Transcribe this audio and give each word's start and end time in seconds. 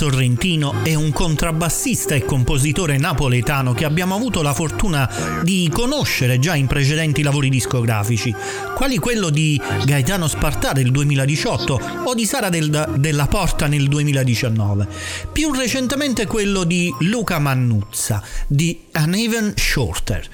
Sorrentino 0.00 0.82
è 0.82 0.94
un 0.94 1.12
contrabbassista 1.12 2.14
e 2.14 2.24
compositore 2.24 2.96
napoletano 2.96 3.74
che 3.74 3.84
abbiamo 3.84 4.14
avuto 4.14 4.40
la 4.40 4.54
fortuna 4.54 5.06
di 5.42 5.68
conoscere 5.70 6.38
già 6.38 6.54
in 6.54 6.66
precedenti 6.66 7.20
lavori 7.22 7.50
discografici, 7.50 8.34
quali 8.74 8.96
quello 8.96 9.28
di 9.28 9.60
Gaetano 9.84 10.26
Spartà 10.26 10.72
del 10.72 10.90
2018 10.90 11.78
o 12.04 12.14
di 12.14 12.24
Sara 12.24 12.48
del- 12.48 12.94
della 12.96 13.26
Porta 13.26 13.66
nel 13.66 13.88
2019. 13.88 14.88
Più 15.34 15.52
recentemente 15.52 16.26
quello 16.26 16.64
di 16.64 16.90
Luca 17.00 17.38
Mannuzza 17.38 18.22
di 18.46 18.80
Uneven 18.94 19.52
Shorter. 19.54 20.26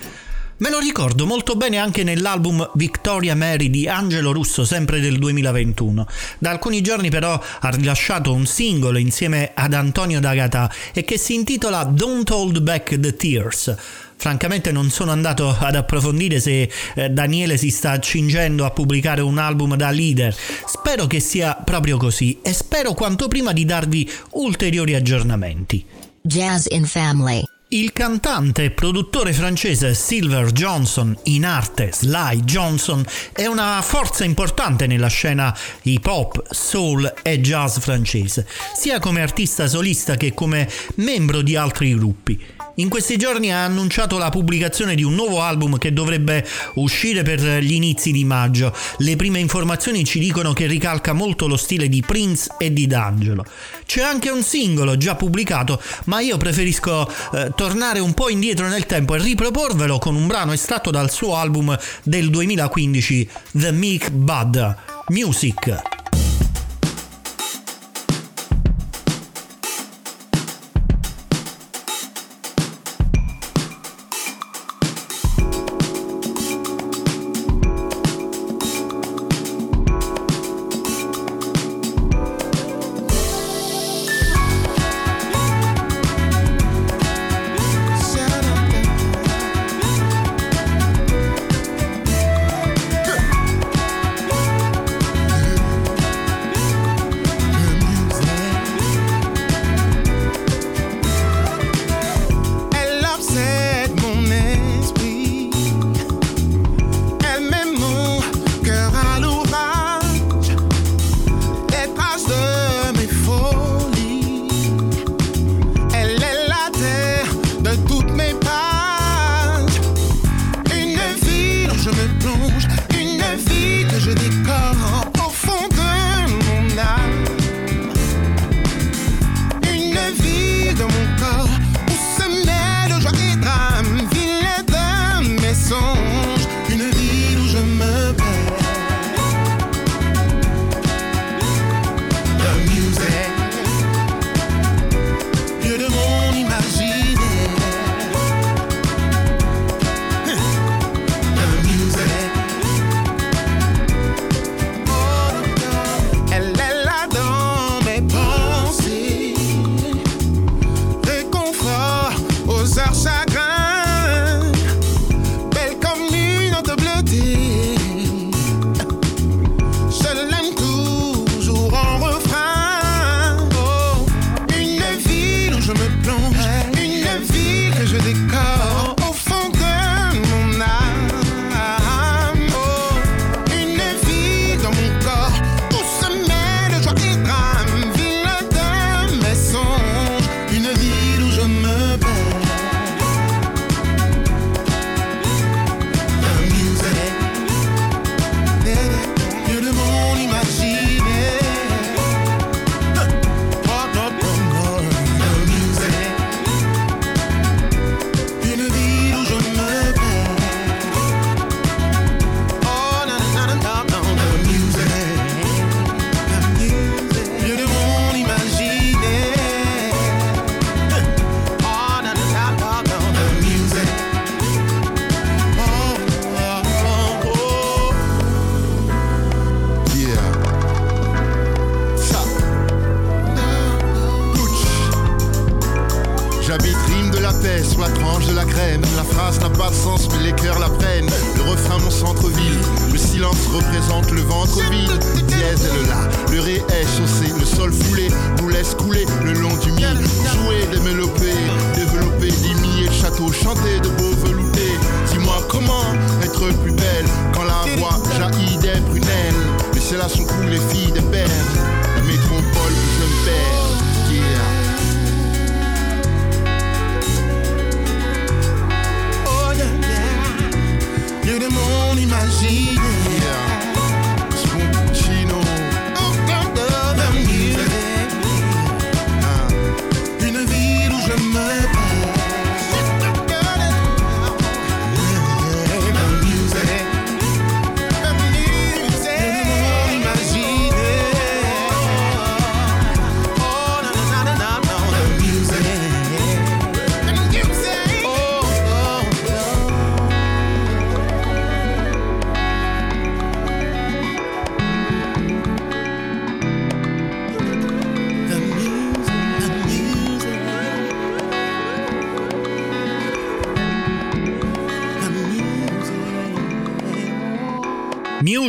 Me 0.59 0.71
lo 0.71 0.79
ricordo 0.79 1.27
molto 1.27 1.55
bene 1.55 1.77
anche 1.77 2.03
nell'album 2.03 2.71
Victoria 2.77 3.37
Mary 3.37 3.69
di 3.69 3.87
Angelo 3.89 4.33
Russo, 4.33 4.65
sempre 4.65 5.01
del 5.01 5.19
2021. 5.19 6.07
Da 6.39 6.49
alcuni 6.49 6.81
giorni 6.81 7.11
però 7.11 7.39
ha 7.61 7.69
rilasciato 7.69 8.33
un 8.33 8.47
singolo 8.47 8.97
insieme 8.97 9.51
ad 9.53 9.75
Antonio 9.75 10.19
D'Agata 10.19 10.73
e 10.95 11.05
che 11.05 11.19
si 11.19 11.35
intitola 11.35 11.85
Don't 11.85 12.31
Hold 12.31 12.61
Back 12.61 12.99
the 12.99 13.15
Tears. 13.15 13.77
Francamente 14.17 14.73
non 14.73 14.89
sono 14.89 15.11
andato 15.11 15.55
ad 15.59 15.75
approfondire 15.75 16.41
se 16.41 16.71
eh, 16.95 17.11
Daniele 17.11 17.59
si 17.59 17.69
sta 17.69 17.91
accingendo 17.91 18.65
a 18.65 18.71
pubblicare 18.71 19.21
un 19.21 19.37
album 19.37 19.77
da 19.77 19.91
leader. 19.91 20.35
Spero 20.65 21.07
che 21.07 21.21
sia 21.21 21.53
proprio 21.53 21.99
così 21.99 22.39
e 22.41 22.55
spero 22.55 22.95
quanto 22.95 23.29
prima 23.29 23.53
di 23.53 23.67
darvi 23.67 24.11
ulteriori 24.31 24.95
aggiornamenti. 24.95 25.85
Jazz 26.23 26.65
in 26.71 26.87
Family. 26.87 27.43
Il 27.71 27.93
cantante 27.93 28.63
e 28.63 28.71
produttore 28.71 29.33
francese 29.33 29.93
Silver 29.93 30.53
Johnson, 30.53 31.19
in 31.25 31.45
arte 31.45 31.91
Sly 31.93 32.43
Johnson, 32.43 33.05
è 33.33 33.47
una 33.47 33.83
forza 33.83 34.23
importante 34.23 34.87
nella 34.87 35.09
scena 35.09 35.53
hip 35.83 36.07
hop, 36.07 36.45
soul 36.53 37.13
e 37.25 37.41
jazz 37.41 37.79
francese, 37.79 38.47
sia 38.73 39.01
come 39.01 39.21
artista 39.21 39.67
solista 39.67 40.17
che 40.17 40.33
come 40.33 40.71
membro 40.95 41.43
di 41.43 41.57
altri 41.57 41.93
gruppi 41.97 42.41
in 42.77 42.89
questi 42.89 43.17
giorni 43.17 43.53
ha 43.53 43.65
annunciato 43.65 44.19
la 44.19 44.31
pubblicazione 44.31 44.95
di 44.95 45.03
un 45.03 45.15
nuovo 45.15 45.41
album 45.41 45.79
che 45.79 45.93
dovrebbe 45.93 46.47
uscire 46.75 47.23
per 47.23 47.41
gli 47.41 47.73
inizi 47.73 48.13
di 48.13 48.25
maggio. 48.25 48.75
Le 48.99 49.17
prime 49.17 49.39
informazioni 49.39 50.05
ci 50.05 50.19
dicono 50.19 50.53
che 50.53 50.67
ricalca 50.67 51.13
molto 51.13 51.47
lo 51.47 51.57
stile 51.57 51.89
di 51.89 52.03
Prince 52.07 52.55
e 52.59 52.73
di 52.73 52.87
D'Angelo. 52.87 53.45
C'è 53.85 54.03
anche 54.03 54.31
un 54.31 54.43
singolo 54.43 54.97
già 54.97 55.15
pubblicato, 55.15 55.81
ma 56.05 56.21
io 56.21 56.37
preferisco 56.37 57.09
eh, 57.33 57.51
tornare 57.55 57.99
un 57.99 58.13
po' 58.15 58.29
indietro 58.29 58.69
nel 58.69 58.87
tempo 58.87 59.15
e 59.15 59.23
riproporvelo 59.23 59.99
con 59.99 60.15
un 60.15 60.27
brano 60.27 60.53
estratto 60.53 60.91
dal 60.91 61.11
suo 61.11 61.37
album 61.37 61.77
del 62.03 62.31
2015, 62.31 63.29
The 63.53 63.73
Meek 63.73 64.11
Bud 64.11 64.77
Music. 65.09 66.06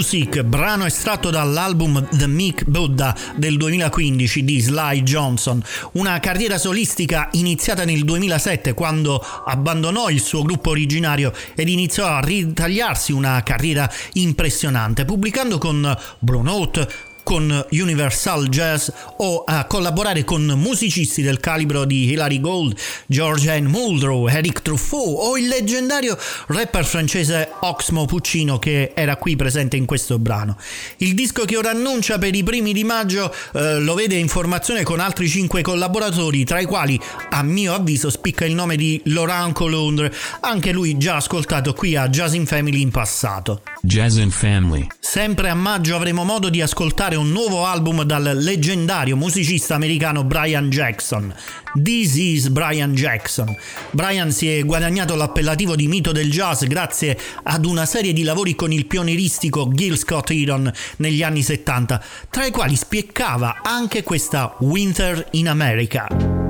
Music, 0.08 0.42
brano 0.44 0.86
estratto 0.86 1.30
dall'album 1.30 2.08
The 2.12 2.28
Meek 2.28 2.64
Buddha 2.64 3.14
del 3.36 3.58
2015 3.58 4.46
di 4.46 4.62
Sly 4.62 5.04
Johnson, 5.04 5.62
una 5.94 6.22
carriera 6.22 6.58
solistica 6.58 7.28
iniziata 7.34 7.84
nel 7.84 8.06
2007 8.06 8.74
quando 8.74 9.22
abbandonò 9.46 10.08
il 10.08 10.22
suo 10.22 10.44
gruppo 10.44 10.70
originario 10.70 11.34
ed 11.56 11.68
iniziò 11.68 12.06
a 12.06 12.22
ritagliarsi 12.22 13.12
una 13.12 13.44
carriera 13.44 13.92
impressionante, 14.14 15.04
pubblicando 15.04 15.58
con 15.58 15.94
Blue 16.20 16.42
Note, 16.42 16.88
con 17.28 17.66
Universal 17.72 18.48
Jazz 18.48 18.88
o 19.18 19.44
a 19.46 19.66
collaborare 19.66 20.24
con 20.24 20.46
musicisti 20.46 21.22
del 21.22 21.42
calibro 21.42 21.84
di 21.84 22.10
Hilary 22.10 22.40
Gold, 22.40 22.74
George 23.06 23.60
N. 23.60 23.66
Muldrow, 23.66 24.30
Eric 24.30 24.62
Truffaut 24.62 25.18
o 25.20 25.38
il 25.38 25.50
leggendario 25.50 26.18
rapper 26.48 26.86
francese 26.86 27.52
Oxmo 27.60 28.06
Puccino 28.06 28.60
che 28.60 28.94
era 28.96 29.18
qui 29.18 29.36
presente 29.36 29.76
in 29.76 29.86
questo 29.86 30.20
brano. 30.20 30.56
Il 31.00 31.16
disco 31.16 31.44
che 31.44 31.58
ora 31.58 31.72
annuncia 31.72 32.18
per 32.18 32.34
i 32.34 32.44
primi 32.44 32.72
di 32.72 32.86
maggio 32.86 33.30
eh, 33.56 33.80
lo 33.80 33.94
vede 33.94 34.16
in 34.16 34.30
formazione 34.30 34.84
con 34.84 35.02
altri 35.02 35.28
5 35.28 35.62
collaboratori, 35.62 36.46
tra 36.46 36.62
i 36.62 36.66
quali 36.66 36.98
a 37.32 37.44
mio 37.44 37.74
avviso 37.74 38.10
spicca 38.10 38.46
il 38.46 38.56
nome 38.56 38.78
di 38.78 39.02
Laurent 39.08 39.52
Colondre, 39.52 40.14
anche 40.40 40.72
lui 40.72 40.98
già 40.98 41.18
ascoltato 41.18 41.74
qui 41.74 41.98
a 41.98 42.08
Jazz 42.08 42.32
in 42.36 42.46
Family 42.46 42.80
in 42.80 42.92
passato. 42.92 43.64
Jazz 43.82 44.18
and 44.18 44.32
Family. 44.32 44.88
Sempre 44.98 45.50
a 45.50 45.56
maggio 45.56 45.94
avremo 45.98 46.24
modo 46.24 46.48
di 46.48 46.62
ascoltare 46.62 47.16
un 47.18 47.32
nuovo 47.32 47.66
album 47.66 48.04
dal 48.04 48.38
leggendario 48.38 49.18
musicista 49.18 49.76
americano 49.76 50.24
Brian 50.24 50.70
Jackson. 50.70 51.34
This 51.82 52.16
is 52.16 52.48
Brian 52.48 52.94
Jackson. 52.94 53.56
Brian 53.92 54.32
si 54.32 54.50
è 54.50 54.64
guadagnato 54.64 55.16
l'appellativo 55.16 55.76
di 55.76 55.88
mito 55.88 56.12
del 56.12 56.32
jazz 56.32 56.64
grazie 56.64 57.18
ad 57.44 57.66
una 57.66 57.86
serie 57.86 58.14
di 58.14 58.24
lavori 58.24 58.56
con 58.56 58.72
il 58.72 58.86
pionieristico 58.86 59.70
Gil 59.70 59.98
Scott 59.98 60.30
Heron 60.32 60.72
negli 60.98 61.24
anni 61.24 61.42
70, 61.42 62.04
tra 62.30 62.46
i 62.46 62.52
quali 62.52 62.76
spieccava 62.76 63.62
anche 63.64 64.04
questa 64.04 64.56
Winter 64.60 65.28
in 65.32 65.50
America. 65.50 66.47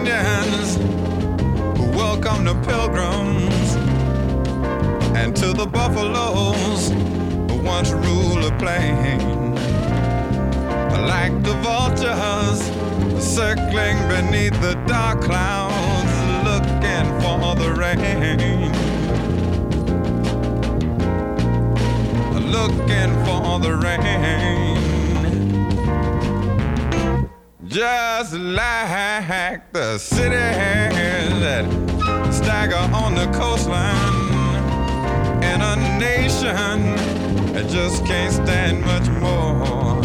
Indians 0.00 0.76
who 1.76 1.84
welcome 1.90 2.46
the 2.46 2.54
pilgrims 2.64 3.74
and 5.14 5.36
to 5.36 5.52
the 5.52 5.66
buffaloes 5.66 6.88
who 6.88 7.62
once 7.62 7.90
ruled 7.90 8.42
the 8.42 8.52
plain. 8.58 9.54
Like 11.06 11.34
the 11.42 11.52
vultures 11.60 12.62
circling 13.22 13.98
beneath 14.08 14.58
the 14.62 14.74
dark 14.86 15.20
clouds, 15.20 16.14
looking 16.48 17.06
for 17.20 17.54
the 17.56 17.74
rain. 17.74 18.72
Looking 22.50 23.12
for 23.26 23.58
the 23.60 23.76
rain 23.76 24.99
just 27.70 28.34
like 28.34 29.72
the 29.72 29.96
cities 29.96 30.32
that 31.38 31.64
stagger 32.32 32.74
on 32.74 33.14
the 33.14 33.26
coastline 33.26 34.34
in 35.44 35.60
a 35.62 35.76
nation 36.00 36.96
that 37.52 37.68
just 37.68 38.04
can't 38.04 38.32
stand 38.32 38.80
much 38.80 39.08
more. 39.20 40.02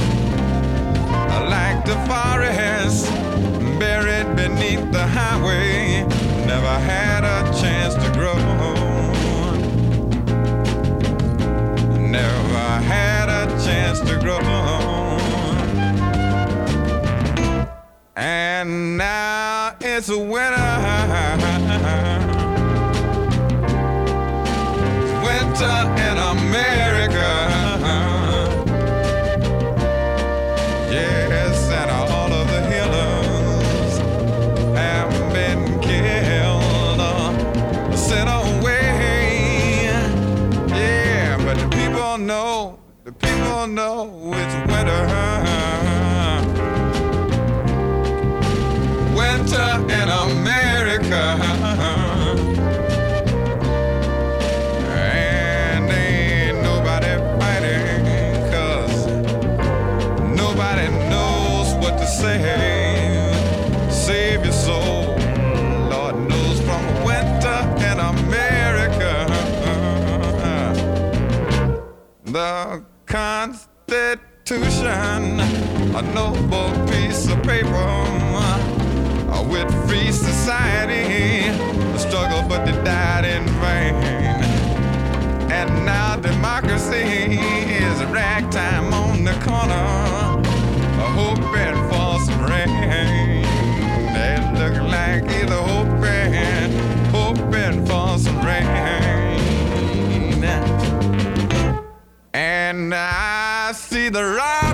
Like 1.49 1.83
the 1.85 1.97
forest 2.05 3.11
buried 3.79 4.35
beneath 4.35 4.91
the 4.91 5.07
highway, 5.07 6.03
never 6.45 6.79
had 6.85 7.23
a 7.23 7.51
chance 7.59 7.95
to 7.95 8.11
grow. 8.13 8.35
Never 11.97 12.83
had 12.85 13.27
a 13.29 13.47
chance 13.65 14.01
to 14.01 14.19
grow. 14.19 14.84
And 18.65 18.97
now 18.97 19.75
it's 19.79 20.09
winter. 20.09 20.31
Winter 25.21 25.77
in 26.01 26.17
America. 26.17 27.29
Yes, 30.89 31.69
and 31.69 31.91
all 31.91 32.33
of 32.33 32.47
the 32.47 32.61
healers 32.71 33.99
have 34.75 35.13
been 35.31 35.79
killed, 35.81 36.99
sent 37.95 38.27
away. 38.27 39.91
Yeah, 40.69 41.37
but 41.37 41.55
the 41.59 41.67
people 41.69 42.17
know, 42.17 42.79
the 43.03 43.11
people 43.11 43.67
know 43.67 44.05
a 76.05 76.13
noble 76.13 76.87
piece 76.87 77.29
of 77.29 77.41
paper 77.43 77.69
uh, 77.75 79.45
with 79.49 79.69
free 79.87 80.11
society. 80.11 81.49
The 81.93 81.97
struggle, 81.97 82.43
but 82.47 82.65
they 82.65 82.71
died 82.83 83.25
in 83.25 83.45
vain. 83.61 83.95
And 85.51 85.85
now 85.85 86.17
democracy 86.17 87.37
is 87.83 88.03
ragtime 88.05 88.93
on 88.93 89.23
the 89.23 89.33
corner, 89.45 89.87
hoping 91.19 91.77
for 91.89 92.19
some 92.25 92.41
rain. 92.45 93.43
They 94.15 94.35
look 94.59 94.81
like 94.83 95.23
either 95.39 95.61
hoping, 95.73 96.71
hoping 97.11 97.85
for 97.85 98.17
some 98.17 98.39
rain. 98.45 98.65
And 102.33 102.93
I 102.93 103.71
see 103.73 104.09
the 104.09 104.23
robins 104.23 104.64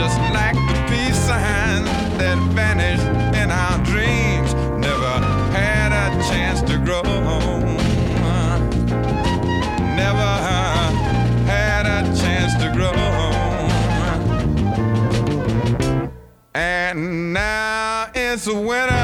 just 0.00 0.18
like 0.32 0.54
the 0.54 0.86
peace 0.88 1.18
signs 1.28 1.86
that 2.16 2.38
vanished 2.54 3.04
in 3.36 3.50
our 3.50 3.76
dreams, 3.84 4.54
never 4.80 5.14
had 5.52 5.92
a 5.92 6.06
chance 6.30 6.62
to 6.62 6.78
grow. 6.78 7.02
Never 10.02 10.30
had 11.52 11.84
a 11.84 12.00
chance 12.16 12.54
to 12.62 12.72
grow. 12.72 12.94
And 16.54 17.34
now 17.34 18.10
it's 18.14 18.46
winter. 18.46 18.99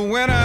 winner. 0.00 0.43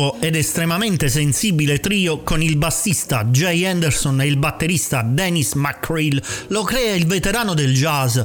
Nuovo 0.00 0.16
ed 0.18 0.34
estremamente 0.34 1.10
sensibile 1.10 1.78
trio 1.78 2.22
con 2.22 2.42
il 2.42 2.56
bassista 2.56 3.24
Jay 3.24 3.66
Anderson 3.66 4.22
e 4.22 4.26
il 4.26 4.38
batterista 4.38 5.02
Dennis 5.02 5.52
McCreel 5.52 6.22
lo 6.48 6.62
crea 6.62 6.94
il 6.94 7.06
veterano 7.06 7.52
del 7.52 7.74
jazz 7.74 8.18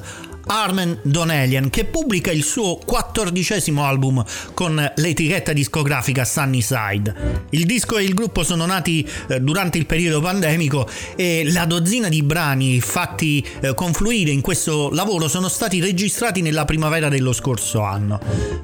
Armen 0.47 0.99
Donelian 1.03 1.69
che 1.69 1.85
pubblica 1.85 2.31
il 2.31 2.43
suo 2.43 2.74
quattordicesimo 2.95 3.83
album 3.83 4.23
con 4.53 4.93
l'etichetta 4.95 5.51
discografica 5.51 6.23
Sunnyside. 6.23 7.43
Il 7.49 7.65
disco 7.65 7.97
e 7.97 8.05
il 8.05 8.13
gruppo 8.13 8.41
sono 8.41 8.65
nati 8.65 9.05
eh, 9.27 9.41
durante 9.41 9.77
il 9.77 9.85
periodo 9.85 10.21
pandemico 10.21 10.87
e 11.17 11.43
la 11.51 11.65
dozzina 11.65 12.07
di 12.07 12.23
brani 12.23 12.79
fatti 12.79 13.45
eh, 13.59 13.73
confluire 13.73 14.31
in 14.31 14.39
questo 14.39 14.91
lavoro 14.93 15.27
sono 15.27 15.49
stati 15.49 15.81
registrati 15.81 16.41
nella 16.41 16.63
primavera 16.63 17.09
dello 17.09 17.33
scorso 17.33 17.81
anno. 17.81 18.17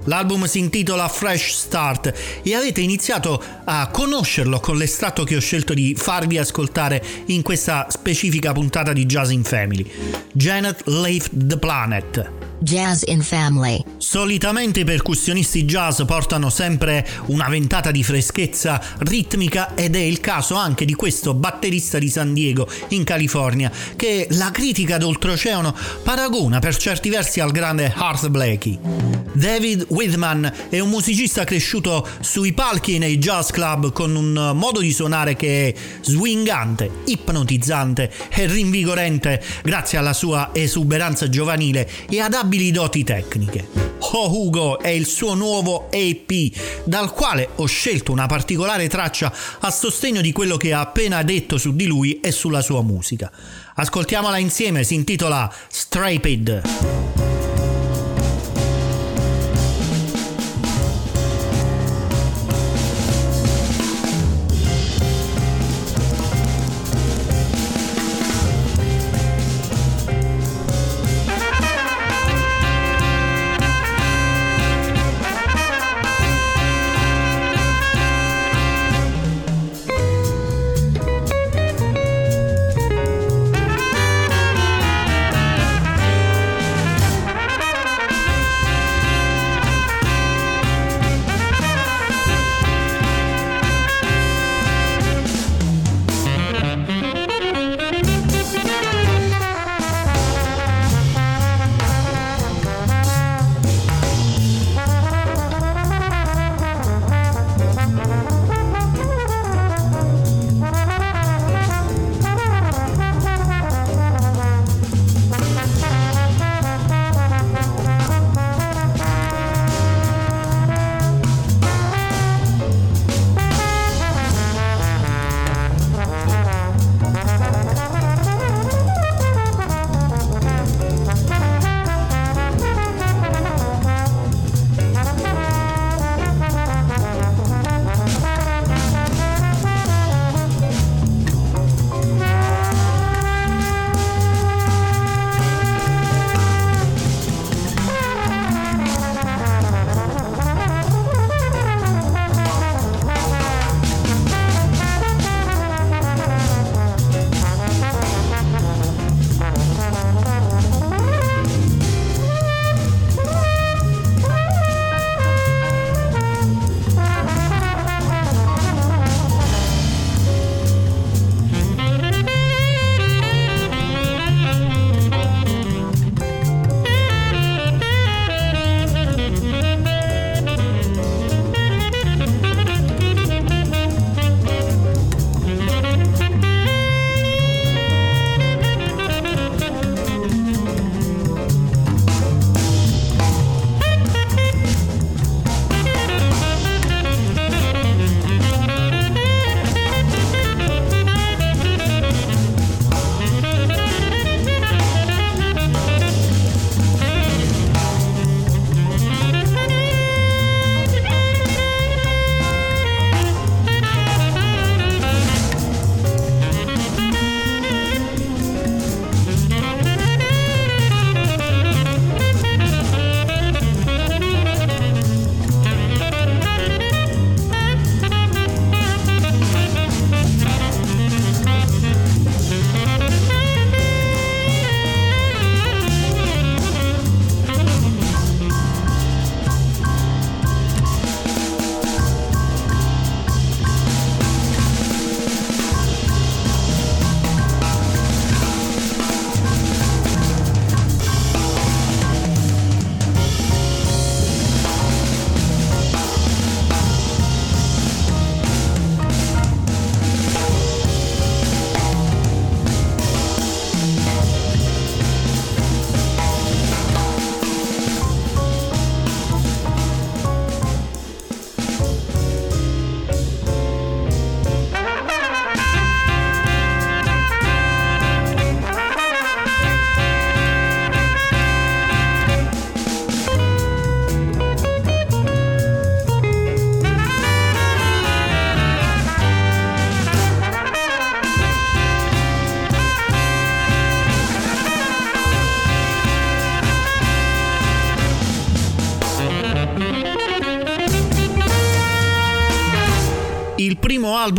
L'album 0.05 0.45
si 0.45 0.59
intitola 0.59 1.09
Fresh 1.09 1.51
Start 1.51 2.13
e 2.41 2.55
avete 2.55 2.79
iniziato 2.79 3.43
a 3.65 3.89
conoscerlo 3.91 4.61
con 4.61 4.77
l'estratto 4.77 5.25
che 5.25 5.35
ho 5.35 5.41
scelto 5.41 5.73
di 5.73 5.93
farvi 5.97 6.37
ascoltare 6.37 7.03
in 7.25 7.41
questa 7.41 7.87
specifica 7.89 8.53
puntata 8.53 8.93
di 8.93 9.05
Jazz 9.05 9.29
in 9.31 9.43
Family. 9.43 9.85
Janet 10.31 10.83
left 10.85 11.31
the 11.33 11.57
planet. 11.57 12.40
Jazz 12.61 13.01
in 13.05 13.23
Family. 13.23 13.83
Solitamente 13.97 14.81
i 14.81 14.83
percussionisti 14.83 15.65
jazz 15.65 16.03
portano 16.03 16.51
sempre 16.51 17.07
una 17.27 17.49
ventata 17.49 17.89
di 17.89 18.03
freschezza 18.03 18.79
ritmica 18.99 19.73
ed 19.73 19.95
è 19.95 19.99
il 19.99 20.19
caso 20.19 20.53
anche 20.53 20.85
di 20.85 20.93
questo 20.93 21.33
batterista 21.33 21.97
di 21.97 22.09
San 22.09 22.33
Diego 22.33 22.67
in 22.89 23.03
California 23.03 23.71
che 23.95 24.27
la 24.31 24.51
critica 24.51 24.99
d'oltreoceano 24.99 25.75
paragona 26.03 26.59
per 26.59 26.77
certi 26.77 27.09
versi 27.09 27.39
al 27.39 27.51
grande 27.51 27.91
Art 27.95 28.29
Blakey. 28.29 28.79
David 29.33 29.85
Whitman 29.89 30.51
è 30.69 30.79
un 30.79 30.89
musicista 30.89 31.45
cresciuto 31.45 32.07
sui 32.19 32.53
palchi 32.53 32.95
e 32.95 32.99
nei 32.99 33.17
jazz 33.17 33.49
club 33.49 33.91
con 33.91 34.15
un 34.15 34.51
modo 34.53 34.81
di 34.81 34.91
suonare 34.91 35.35
che 35.35 35.69
è 35.69 35.73
swingante, 36.01 36.89
ipnotizzante 37.05 38.11
e 38.29 38.45
rinvigorente 38.45 39.41
grazie 39.63 39.97
alla 39.97 40.13
sua 40.13 40.49
esuberanza 40.53 41.29
giovanile 41.29 41.89
e 42.09 42.19
ad 42.19 42.33
abili 42.51 42.71
doti 42.71 43.05
tecniche. 43.05 43.69
Oh 44.13 44.29
Hugo 44.29 44.79
è 44.79 44.89
il 44.89 45.05
suo 45.05 45.35
nuovo 45.35 45.89
EP, 45.89 46.53
dal 46.83 47.13
quale 47.13 47.47
ho 47.55 47.65
scelto 47.65 48.11
una 48.11 48.25
particolare 48.25 48.89
traccia 48.89 49.33
a 49.61 49.71
sostegno 49.71 50.19
di 50.19 50.33
quello 50.33 50.57
che 50.57 50.73
ha 50.73 50.81
appena 50.81 51.23
detto 51.23 51.57
su 51.57 51.73
di 51.73 51.85
lui 51.85 52.19
e 52.19 52.31
sulla 52.33 52.61
sua 52.61 52.81
musica. 52.81 53.31
Ascoltiamola 53.75 54.37
insieme, 54.37 54.83
si 54.83 54.95
intitola 54.95 55.49
Straped. 55.69 57.30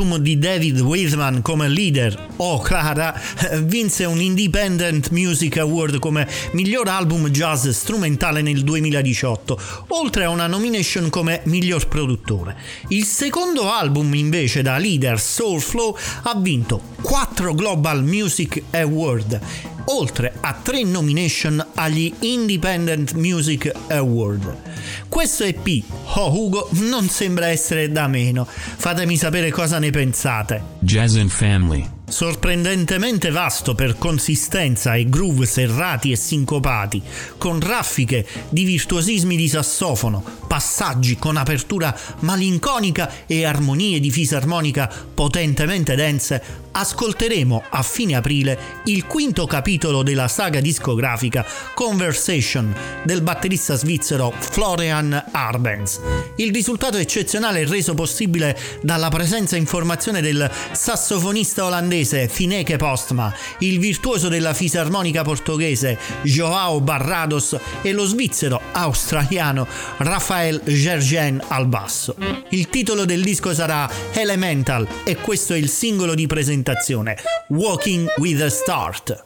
Album 0.02 0.18
di 0.18 0.36
David 0.36 0.80
Wiseman 0.80 1.42
come 1.42 1.68
leader, 1.68 2.30
Oh 2.38 2.58
Clara, 2.58 3.14
vinse 3.62 4.04
un 4.04 4.20
Independent 4.20 5.10
Music 5.10 5.58
Award 5.58 6.00
come 6.00 6.28
miglior 6.52 6.88
album 6.88 7.28
jazz 7.28 7.68
strumentale 7.68 8.42
nel 8.42 8.64
2018, 8.64 9.60
oltre 9.88 10.24
a 10.24 10.30
una 10.30 10.48
nomination 10.48 11.08
come 11.08 11.42
miglior 11.44 11.86
produttore. 11.86 12.56
Il 12.88 13.04
secondo 13.04 13.70
album 13.70 14.12
invece 14.14 14.62
da 14.62 14.76
leader, 14.76 15.20
Soulflow, 15.20 15.96
ha 16.22 16.34
vinto 16.34 16.82
4 17.00 17.54
Global 17.54 18.02
Music 18.02 18.60
Award 18.70 19.40
oltre 19.86 20.32
a 20.40 20.52
tre 20.54 20.84
nomination 20.84 21.64
agli 21.74 22.12
Independent 22.20 23.12
Music 23.14 23.70
Award. 23.88 24.71
Questo 25.08 25.44
EP, 25.44 25.82
Oh 26.14 26.32
Hugo, 26.32 26.68
non 26.72 27.08
sembra 27.08 27.48
essere 27.48 27.90
da 27.90 28.08
meno. 28.08 28.46
Fatemi 28.46 29.16
sapere 29.16 29.50
cosa 29.50 29.78
ne 29.78 29.90
pensate. 29.90 30.62
Jazz 30.80 31.16
and 31.16 31.30
Family. 31.30 32.00
Sorprendentemente 32.12 33.30
vasto 33.30 33.74
per 33.74 33.96
consistenza 33.96 34.96
e 34.96 35.08
groove 35.08 35.46
serrati 35.46 36.12
e 36.12 36.16
sincopati, 36.16 37.02
con 37.38 37.58
raffiche 37.58 38.26
di 38.50 38.64
virtuosismi 38.64 39.34
di 39.34 39.48
sassofono, 39.48 40.22
passaggi 40.46 41.16
con 41.16 41.38
apertura 41.38 41.98
malinconica 42.18 43.24
e 43.26 43.46
armonie 43.46 43.98
di 43.98 44.10
fisarmonica 44.10 44.92
potentemente 45.14 45.94
dense, 45.94 46.42
ascolteremo 46.72 47.64
a 47.70 47.82
fine 47.82 48.14
aprile 48.14 48.58
il 48.84 49.06
quinto 49.06 49.46
capitolo 49.46 50.02
della 50.02 50.28
saga 50.28 50.60
discografica 50.60 51.46
Conversation 51.72 52.74
del 53.04 53.22
batterista 53.22 53.74
svizzero 53.74 54.34
Florian 54.38 55.28
Arbenz. 55.30 55.98
Il 56.36 56.52
risultato 56.52 56.98
eccezionale 56.98 57.62
è 57.62 57.66
reso 57.66 57.94
possibile 57.94 58.58
dalla 58.82 59.08
presenza 59.08 59.56
in 59.56 59.64
formazione 59.64 60.20
del 60.20 60.50
sassofonista 60.72 61.64
olandese 61.64 62.00
Fineke 62.04 62.76
Postma, 62.76 63.32
il 63.58 63.78
virtuoso 63.78 64.28
della 64.28 64.54
fisarmonica 64.54 65.22
portoghese 65.22 65.98
Joao 66.22 66.80
Barrados 66.80 67.56
e 67.82 67.92
lo 67.92 68.04
svizzero 68.04 68.60
australiano 68.72 69.66
Rafael 69.98 70.60
Gergen 70.64 71.42
al 71.48 71.66
basso. 71.66 72.14
Il 72.50 72.68
titolo 72.68 73.04
del 73.04 73.22
disco 73.22 73.54
sarà 73.54 73.88
Elemental 74.12 74.86
e 75.04 75.16
questo 75.16 75.54
è 75.54 75.56
il 75.56 75.68
singolo 75.68 76.14
di 76.14 76.26
presentazione 76.26 77.16
Walking 77.48 78.12
with 78.16 78.40
a 78.40 78.50
Start. 78.50 79.24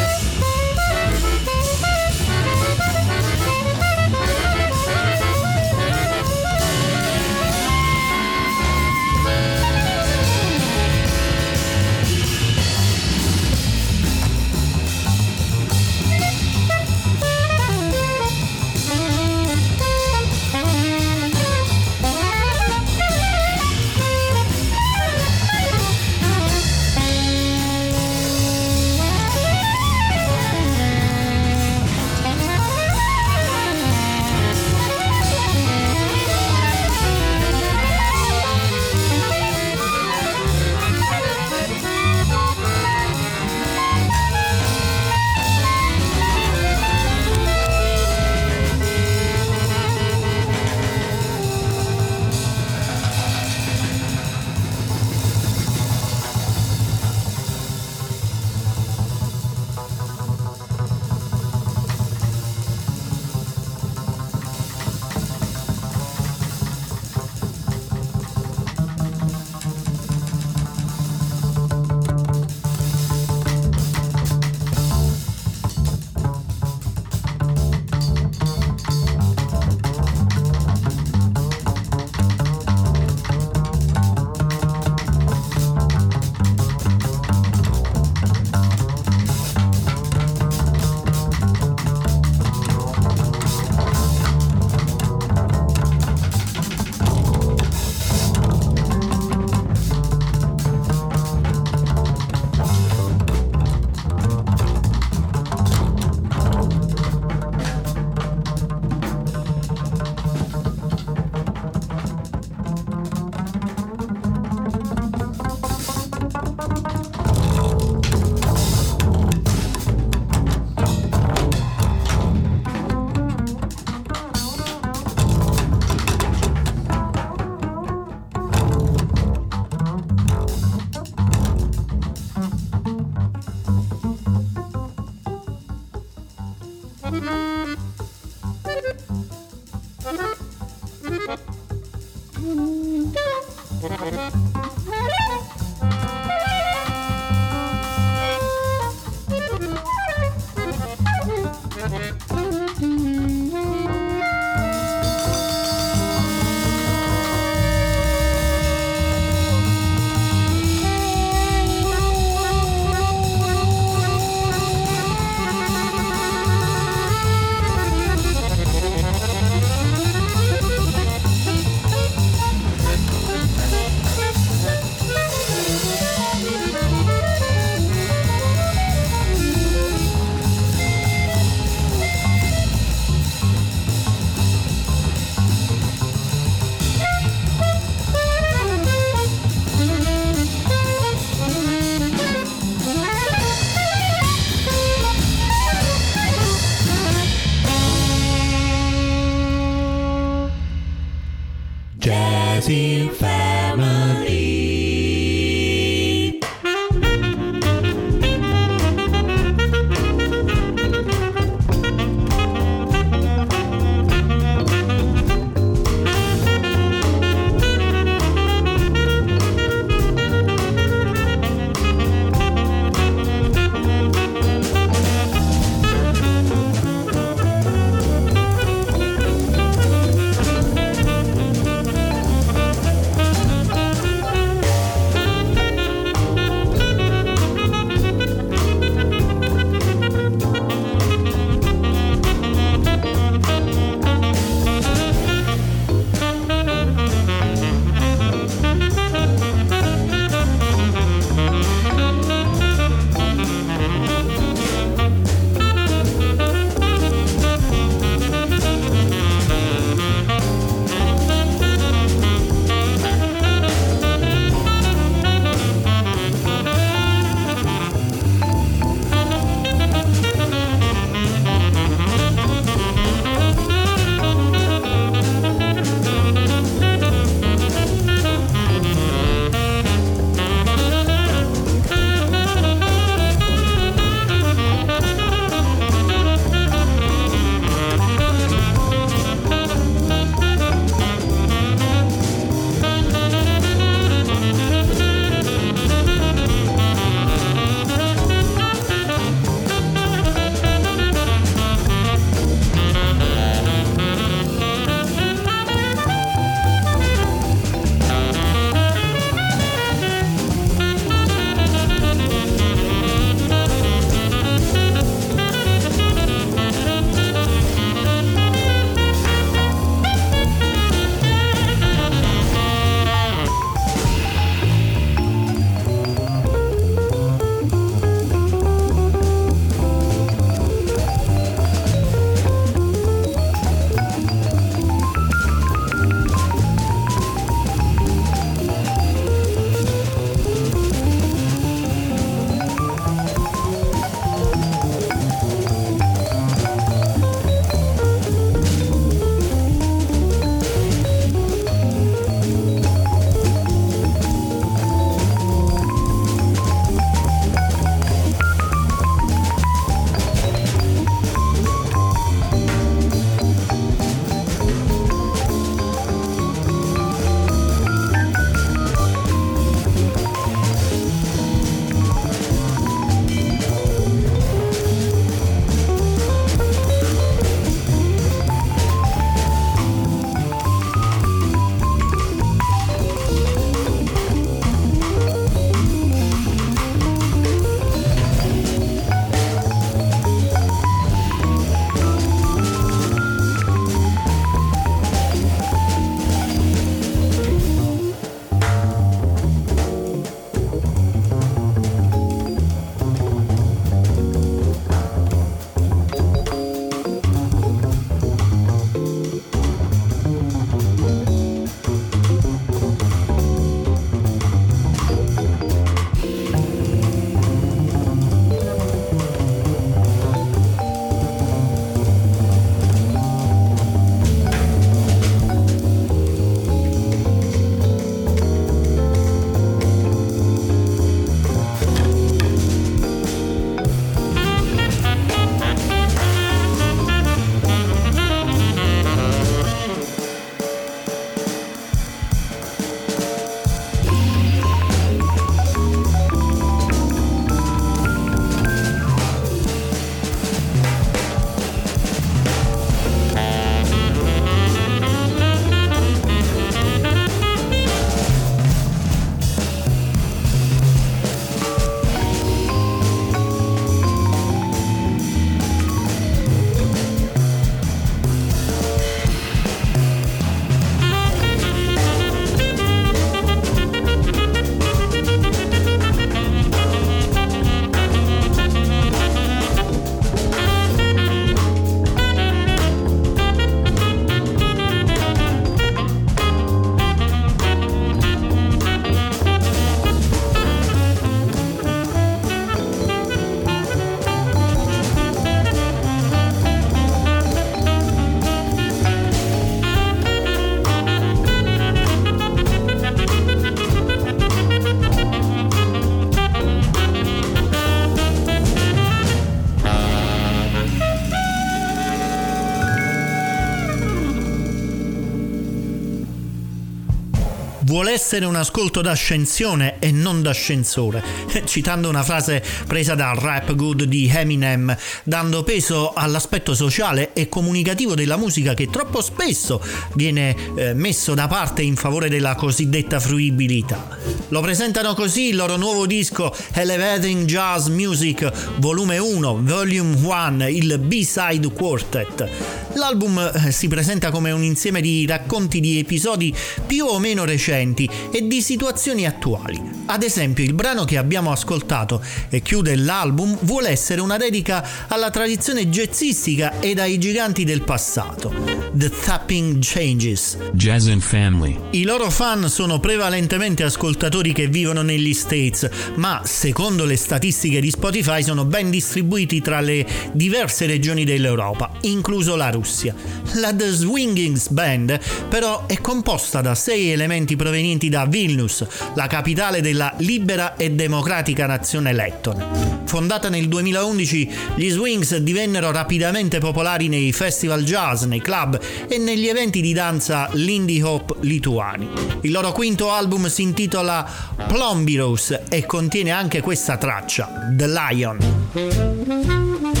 Essere 518.11 518.45
un 518.45 518.55
ascolto 518.55 519.01
d'ascensione 519.01 519.95
e 519.99 520.11
non 520.11 520.41
d'ascensore, 520.41 521.23
citando 521.65 522.09
una 522.09 522.23
frase 522.23 522.63
presa 522.85 523.15
dal 523.15 523.35
rap 523.35 523.73
good 523.75 524.03
di 524.03 524.29
Eminem, 524.33 524.95
dando 525.23 525.63
peso 525.63 526.13
all'aspetto 526.13 526.73
sociale 526.73 527.33
e 527.33 527.47
comunicativo 527.47 528.13
della 528.13 528.37
musica 528.37 528.73
che 528.73 528.89
troppo 528.89 529.21
spesso 529.21 529.81
viene 530.15 530.55
eh, 530.75 530.93
messo 530.93 531.33
da 531.33 531.47
parte 531.47 531.81
in 531.81 531.95
favore 531.95 532.29
della 532.29 532.55
cosiddetta 532.55 533.19
fruibilità. 533.19 534.17
Lo 534.49 534.61
presentano 534.61 535.13
così 535.13 535.49
il 535.49 535.55
loro 535.55 535.77
nuovo 535.77 536.05
disco 536.05 536.53
Elevating 536.73 537.45
Jazz 537.45 537.87
Music 537.87 538.51
Volume 538.77 539.17
1, 539.17 539.59
Volume 539.63 540.15
1, 540.21 540.67
il 540.67 540.99
B-Side 540.99 541.71
Quartet. 541.71 542.80
L'album 542.93 543.51
eh, 543.53 543.71
si 543.71 543.87
presenta 543.87 544.31
come 544.31 544.51
un 544.51 544.63
insieme 544.63 545.01
di 545.01 545.25
racconti 545.25 545.79
di 545.79 545.99
episodi 545.99 546.53
più 546.85 547.05
o 547.05 547.19
meno 547.19 547.45
recenti 547.45 548.09
e 548.31 548.47
di 548.47 548.61
situazioni 548.61 549.25
attuali. 549.25 549.90
Ad 550.11 550.23
esempio, 550.23 550.65
il 550.65 550.73
brano 550.73 551.05
che 551.05 551.17
abbiamo 551.17 551.53
ascoltato 551.53 552.21
e 552.49 552.61
chiude 552.61 552.97
l'album 552.97 553.57
vuole 553.61 553.87
essere 553.87 554.19
una 554.19 554.35
dedica 554.35 554.85
alla 555.07 555.29
tradizione 555.29 555.87
jazzistica 555.87 556.81
ed 556.81 556.99
ai 556.99 557.17
giganti 557.17 557.63
del 557.63 557.83
passato. 557.83 558.53
The 558.91 559.09
Tapping 559.09 559.77
Changes. 559.79 560.57
Jazz 560.73 561.07
and 561.07 561.21
Family. 561.21 561.79
I 561.91 562.03
loro 562.03 562.29
fan 562.29 562.67
sono 562.67 562.99
prevalentemente 562.99 563.83
ascoltatori 563.83 564.51
che 564.51 564.67
vivono 564.67 565.01
negli 565.01 565.33
States, 565.33 565.89
ma 566.15 566.41
secondo 566.43 567.05
le 567.05 567.15
statistiche 567.15 567.79
di 567.79 567.89
Spotify 567.89 568.43
sono 568.43 568.65
ben 568.65 568.89
distribuiti 568.89 569.61
tra 569.61 569.79
le 569.79 570.05
diverse 570.33 570.87
regioni 570.87 571.23
dell'Europa, 571.23 571.89
incluso 572.01 572.57
la 572.57 572.69
Russia. 572.69 573.15
La 573.53 573.73
The 573.73 573.89
Swingings 573.89 574.71
Band 574.71 575.19
però 575.47 575.85
è 575.85 576.01
composta 576.01 576.59
da 576.59 576.75
sei 576.75 577.11
elementi 577.11 577.55
provenienti 577.55 578.09
da 578.09 578.25
Vilnius, 578.25 578.85
la 579.15 579.27
capitale 579.27 579.79
della 579.79 579.99
libera 580.17 580.75
e 580.75 580.91
democratica 580.91 581.65
nazione 581.65 582.13
lettone. 582.13 582.99
Fondata 583.05 583.49
nel 583.49 583.67
2011, 583.67 584.49
gli 584.75 584.89
Swings 584.89 585.35
divennero 585.37 585.91
rapidamente 585.91 586.59
popolari 586.59 587.09
nei 587.09 587.31
festival 587.33 587.83
jazz, 587.83 588.23
nei 588.23 588.41
club 588.41 588.79
e 589.07 589.17
negli 589.17 589.47
eventi 589.47 589.81
di 589.81 589.93
danza 589.93 590.49
Lindy 590.53 591.01
Hop 591.01 591.37
lituani. 591.41 592.07
Il 592.41 592.51
loro 592.51 592.71
quinto 592.71 593.11
album 593.11 593.47
si 593.47 593.63
intitola 593.63 594.25
Plombiros 594.67 595.57
e 595.69 595.85
contiene 595.85 596.31
anche 596.31 596.61
questa 596.61 596.97
traccia, 596.97 597.49
The 597.75 597.87
Lion. 597.87 600.00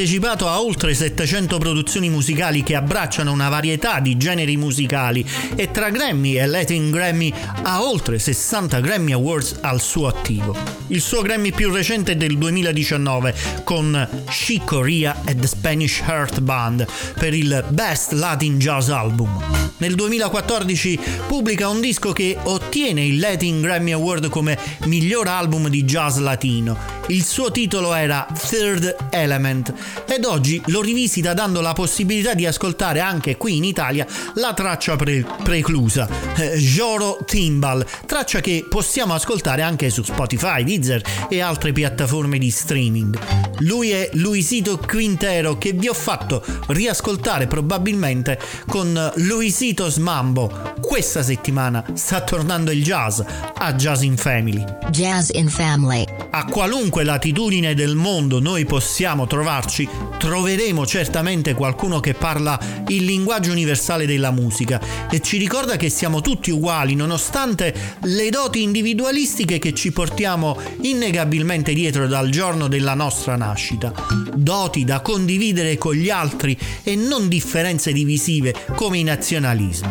Partecipato 0.00 0.48
a 0.48 0.62
oltre 0.62 0.94
700 0.94 1.58
produzioni 1.58 2.08
musicali 2.08 2.62
che 2.62 2.74
abbracciano 2.74 3.30
una 3.30 3.50
varietà 3.50 4.00
di 4.00 4.16
generi 4.16 4.56
musicali 4.56 5.22
e 5.54 5.70
tra 5.70 5.90
Grammy 5.90 6.38
e 6.38 6.46
Latin 6.46 6.90
Grammy 6.90 7.30
ha 7.64 7.82
oltre 7.82 8.18
60 8.18 8.80
Grammy 8.80 9.12
Awards 9.12 9.58
al 9.60 9.78
suo 9.82 10.06
attivo. 10.06 10.56
Il 10.86 11.02
suo 11.02 11.20
Grammy 11.20 11.52
più 11.52 11.70
recente 11.70 12.12
è 12.12 12.16
del 12.16 12.38
2019 12.38 13.34
con 13.62 14.24
She 14.30 14.62
Korea 14.64 15.20
e 15.26 15.36
The 15.36 15.46
Spanish 15.46 16.00
Heart 16.06 16.40
Band 16.40 16.86
per 17.18 17.34
il 17.34 17.62
Best 17.68 18.12
Latin 18.12 18.58
Jazz 18.58 18.88
Album. 18.88 19.38
Nel 19.76 19.94
2014 19.96 20.98
pubblica 21.26 21.68
un 21.68 21.80
disco 21.82 22.12
che 22.12 22.38
ottiene 22.42 23.04
il 23.04 23.18
Latin 23.18 23.60
Grammy 23.60 23.92
Award 23.92 24.30
come 24.30 24.58
miglior 24.84 25.28
album 25.28 25.68
di 25.68 25.84
jazz 25.84 26.16
latino. 26.16 26.89
Il 27.10 27.24
suo 27.24 27.50
titolo 27.50 27.92
era 27.92 28.24
Third 28.32 28.94
Element 29.10 29.74
ed 30.14 30.24
oggi 30.24 30.60
lo 30.66 30.80
rivisita 30.80 31.34
dando 31.34 31.60
la 31.60 31.72
possibilità 31.72 32.34
di 32.34 32.44
ascoltare 32.44 33.00
anche 33.00 33.36
qui 33.36 33.56
in 33.56 33.64
Italia 33.64 34.06
la 34.34 34.52
traccia 34.54 34.96
pre- 34.96 35.24
preclusa, 35.42 36.08
eh, 36.36 36.56
Joro 36.58 37.18
Timbal, 37.24 37.86
traccia 38.06 38.40
che 38.40 38.66
possiamo 38.68 39.14
ascoltare 39.14 39.62
anche 39.62 39.88
su 39.90 40.02
Spotify, 40.02 40.64
Deezer 40.64 41.02
e 41.28 41.40
altre 41.40 41.72
piattaforme 41.72 42.38
di 42.38 42.50
streaming. 42.50 43.18
Lui 43.60 43.90
è 43.90 44.08
Luisito 44.14 44.78
Quintero 44.78 45.58
che 45.58 45.72
vi 45.72 45.88
ho 45.88 45.94
fatto 45.94 46.42
riascoltare 46.68 47.46
probabilmente 47.46 48.38
con 48.66 49.12
Luisitos 49.16 49.96
Mambo. 49.96 50.74
Questa 50.80 51.22
settimana 51.22 51.84
sta 51.94 52.22
tornando 52.22 52.70
il 52.70 52.82
jazz 52.82 53.20
a 53.54 53.74
Jazz 53.74 54.02
in 54.02 54.16
Family. 54.16 54.64
Jazz 54.90 55.28
in 55.32 55.48
Family. 55.48 56.04
A 56.30 56.44
qualunque 56.46 57.04
latitudine 57.04 57.74
del 57.74 57.94
mondo 57.94 58.40
noi 58.40 58.64
possiamo 58.64 59.26
trovarci, 59.26 59.88
troveremo 60.18 60.86
certamente 60.86 61.54
qualcuno 61.54 62.00
che 62.00 62.14
parla 62.14 62.58
il 62.88 63.04
linguaggio 63.04 63.50
universale 63.50 64.06
della 64.06 64.30
musica 64.30 65.08
e 65.10 65.20
ci 65.20 65.38
ricorda 65.38 65.76
che 65.76 65.88
siamo 65.88 66.20
tutti 66.20 66.50
uguali 66.50 66.94
nonostante 66.94 67.74
le 68.02 68.28
doti 68.30 68.62
individualistiche 68.62 69.58
che 69.58 69.72
ci 69.72 69.92
portiamo 69.92 70.58
innegabilmente 70.82 71.72
dietro 71.72 72.06
dal 72.06 72.28
giorno 72.28 72.68
della 72.68 72.94
nostra 72.94 73.36
nascita. 73.36 73.92
Doti 74.34 74.84
da 74.84 75.00
condividere 75.00 75.78
con 75.78 75.94
gli 75.94 76.10
altri 76.10 76.58
e 76.82 76.96
non 76.96 77.28
differenze 77.28 77.92
divisive 77.92 78.54
come 78.74 78.98
i 78.98 79.02
nazionalismi. 79.02 79.88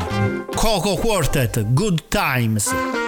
Coco 0.54 0.96
Quartet, 0.96 1.72
Good 1.74 2.04
Times. 2.08 2.99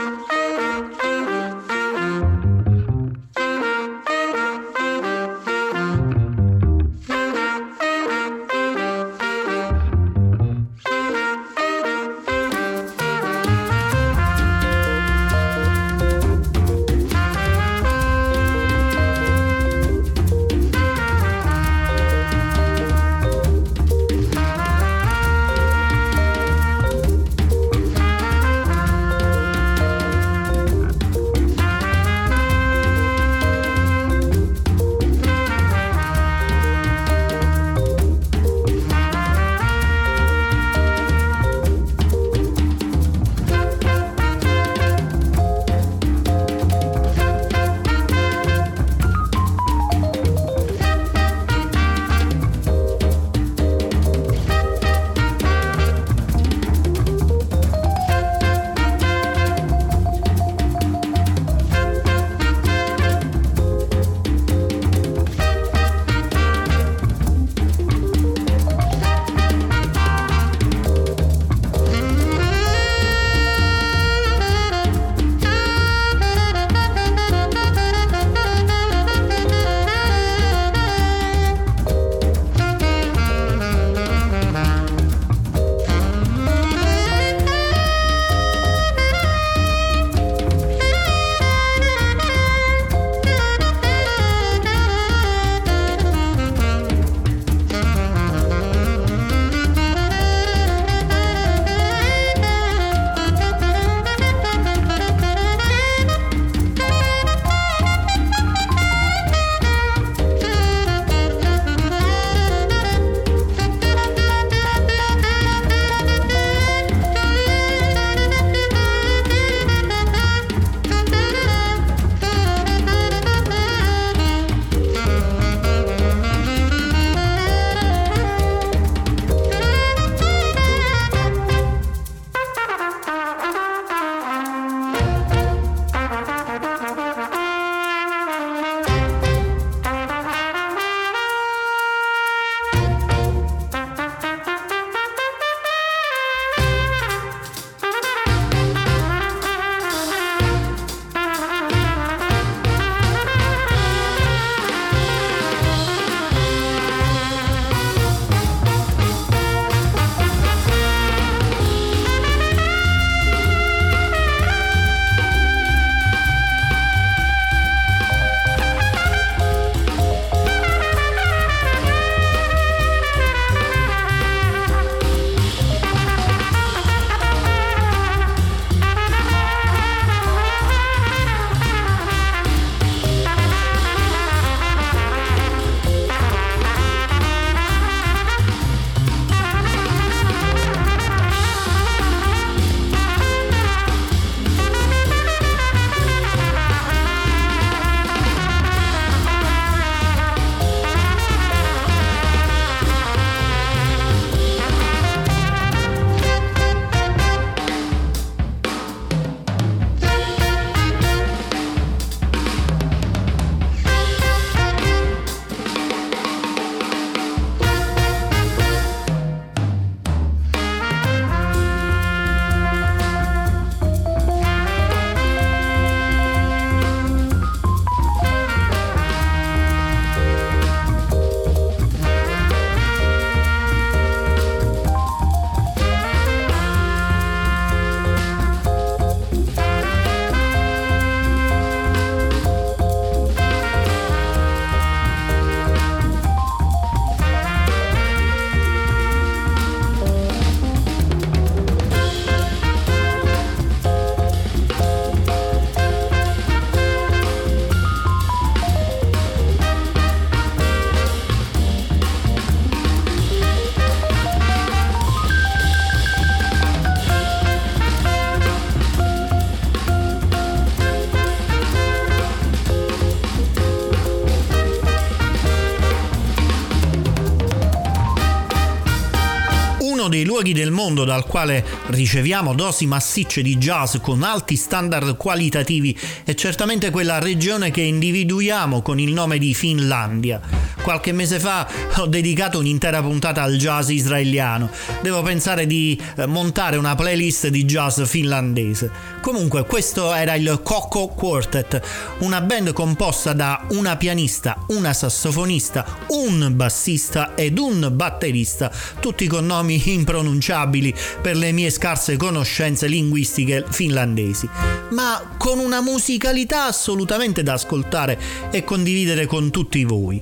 Luoghi 280.42 280.54
del 280.54 280.72
mondo 280.72 281.04
dal 281.04 281.26
quale 281.26 281.64
riceviamo 281.88 282.56
dosi 282.56 282.88
massicce 282.88 283.44
di 283.44 283.58
jazz 283.58 283.98
con 284.02 284.24
alti 284.24 284.56
standard 284.56 285.16
qualitativi 285.16 285.96
è 286.24 286.34
certamente 286.34 286.90
quella 286.90 287.20
regione 287.20 287.70
che 287.70 287.82
individuiamo 287.82 288.82
con 288.82 289.00
il 289.00 289.14
nome 289.14 289.38
di 289.38 289.54
Finlandia. 289.54 290.61
Qualche 290.84 291.12
mese 291.12 291.40
fa 291.40 291.68
ho 291.98 292.08
dedicato 292.08 292.58
un'intera 292.58 293.02
puntata 293.02 293.44
al 293.44 293.56
jazz 293.56 293.90
israeliano. 293.90 294.70
Devo 295.02 295.22
pensare 295.22 295.68
di 295.68 296.00
eh, 296.16 296.26
montare 296.26 296.78
una 296.78 296.96
playlist 296.96 297.48
di 297.48 297.66
jazz 297.66 298.02
finlandese. 298.02 298.90
Comunque, 299.22 299.66
questo 299.66 300.14
era 300.14 300.34
il 300.34 300.62
Coco 300.64 301.08
Quartet, 301.08 301.82
una 302.20 302.42
band 302.42 302.74
composta 302.74 303.34
da 303.34 303.66
una 303.70 303.96
pianista, 303.96 304.58
una 304.70 304.94
sassofonista, 304.94 305.86
un 306.08 306.52
bassista 306.56 307.36
ed 307.36 307.60
un 307.60 307.90
batterista, 307.94 308.72
tutti 309.00 309.28
con 309.28 309.46
nomi 309.46 309.82
impronunciabili 309.94 310.94
per 311.22 311.38
le 311.38 311.52
mie 311.52 311.70
scarse 311.70 312.18
conoscenze 312.18 312.88
linguistiche 312.88 313.66
finlandesi, 313.70 314.50
ma 314.90 315.36
con 315.38 315.60
una 315.60 315.82
musicalità 315.82 316.66
assolutamente 316.66 317.44
da 317.44 317.54
ascoltare 317.54 318.20
e 318.50 318.64
condividere 318.64 319.28
con 319.28 319.52
tutti 319.52 319.84
voi. 319.84 320.22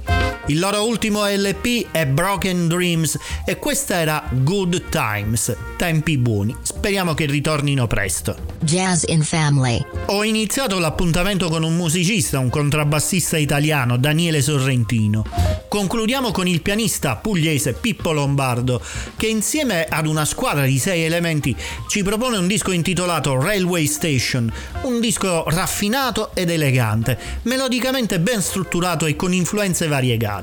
Il 0.49 0.57
loro 0.57 0.83
ultimo 0.83 1.27
LP 1.27 1.91
è 1.91 2.07
Broken 2.07 2.67
Dreams 2.67 3.19
e 3.45 3.57
questa 3.57 3.99
era 3.99 4.27
Good 4.31 4.89
Times, 4.89 5.55
tempi 5.77 6.17
buoni. 6.17 6.55
Speriamo 6.63 7.13
che 7.13 7.27
ritornino 7.27 7.85
presto. 7.85 8.35
Jazz 8.59 9.03
in 9.09 9.21
Family. 9.21 9.79
Ho 10.07 10.23
iniziato 10.23 10.79
l'appuntamento 10.79 11.49
con 11.49 11.61
un 11.61 11.75
musicista, 11.75 12.39
un 12.39 12.49
contrabbassista 12.49 13.37
italiano, 13.37 13.97
Daniele 13.97 14.41
Sorrentino. 14.41 15.23
Concludiamo 15.69 16.31
con 16.31 16.47
il 16.47 16.63
pianista 16.63 17.15
pugliese 17.15 17.73
Pippo 17.73 18.11
Lombardo, 18.11 18.81
che 19.15 19.27
insieme 19.27 19.85
ad 19.85 20.07
una 20.07 20.25
squadra 20.25 20.65
di 20.65 20.79
sei 20.79 21.03
elementi 21.03 21.55
ci 21.87 22.01
propone 22.01 22.37
un 22.37 22.47
disco 22.47 22.71
intitolato 22.71 23.39
Railway 23.39 23.85
Station, 23.85 24.51
un 24.81 24.99
disco 24.99 25.43
raffinato 25.47 26.31
ed 26.33 26.49
elegante, 26.49 27.19
melodicamente 27.43 28.19
ben 28.19 28.41
strutturato 28.41 29.05
e 29.05 29.15
con 29.15 29.31
influenze 29.31 29.87
variegate. 29.87 30.38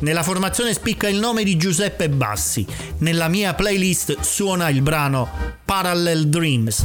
Nella 0.00 0.22
formazione 0.22 0.72
spicca 0.72 1.08
il 1.08 1.18
nome 1.18 1.44
di 1.44 1.56
Giuseppe 1.56 2.08
Bassi. 2.08 2.66
Nella 2.98 3.28
mia 3.28 3.54
playlist 3.54 4.20
suona 4.20 4.68
il 4.68 4.82
brano 4.82 5.28
Parallel 5.64 6.28
Dreams. 6.28 6.84